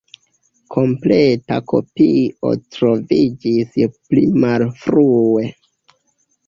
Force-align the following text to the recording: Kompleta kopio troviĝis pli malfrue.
Kompleta 0.75 1.59
kopio 1.73 2.55
troviĝis 2.77 3.79
pli 4.01 4.27
malfrue. 4.47 5.47